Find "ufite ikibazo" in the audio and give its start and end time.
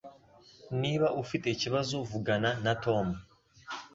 1.23-1.95